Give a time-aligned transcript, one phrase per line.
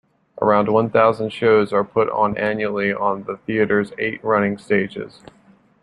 [0.41, 5.21] Around one thousand shows are put on annually on the theatre's eight running stages.